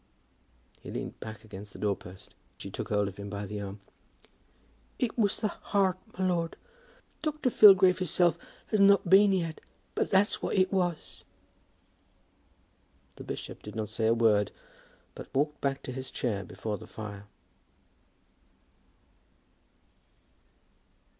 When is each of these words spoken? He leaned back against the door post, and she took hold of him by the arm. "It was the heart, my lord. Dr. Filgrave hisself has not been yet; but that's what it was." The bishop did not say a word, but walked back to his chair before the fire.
He 0.81 0.89
leaned 0.89 1.19
back 1.19 1.43
against 1.43 1.73
the 1.73 1.77
door 1.77 1.95
post, 1.95 2.29
and 2.31 2.35
she 2.57 2.71
took 2.71 2.89
hold 2.89 3.07
of 3.07 3.17
him 3.17 3.29
by 3.29 3.45
the 3.45 3.61
arm. 3.61 3.81
"It 4.97 5.15
was 5.15 5.37
the 5.37 5.49
heart, 5.49 5.99
my 6.17 6.25
lord. 6.27 6.55
Dr. 7.21 7.51
Filgrave 7.51 7.99
hisself 7.99 8.35
has 8.71 8.79
not 8.79 9.07
been 9.11 9.31
yet; 9.31 9.61
but 9.93 10.09
that's 10.09 10.41
what 10.41 10.55
it 10.55 10.73
was." 10.73 11.23
The 13.17 13.23
bishop 13.23 13.61
did 13.61 13.75
not 13.75 13.89
say 13.89 14.07
a 14.07 14.13
word, 14.15 14.49
but 15.13 15.31
walked 15.35 15.61
back 15.61 15.83
to 15.83 15.91
his 15.91 16.09
chair 16.09 16.43
before 16.43 16.79
the 16.79 16.87
fire. 16.87 17.27